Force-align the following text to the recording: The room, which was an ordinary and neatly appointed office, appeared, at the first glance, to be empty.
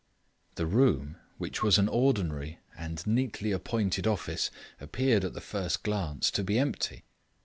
The 0.55 0.65
room, 0.65 1.17
which 1.37 1.61
was 1.61 1.77
an 1.77 1.87
ordinary 1.87 2.57
and 2.75 3.05
neatly 3.05 3.51
appointed 3.51 4.07
office, 4.07 4.49
appeared, 4.79 5.23
at 5.23 5.33
the 5.35 5.41
first 5.41 5.83
glance, 5.83 6.31
to 6.31 6.43
be 6.43 6.57
empty. 6.57 7.03